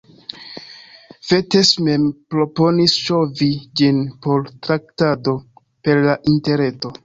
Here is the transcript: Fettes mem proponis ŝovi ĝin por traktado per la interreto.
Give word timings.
Fettes 1.31 1.73
mem 1.89 2.07
proponis 2.35 2.97
ŝovi 3.03 3.51
ĝin 3.83 4.03
por 4.27 4.51
traktado 4.67 5.39
per 5.63 6.05
la 6.11 6.21
interreto. 6.37 6.97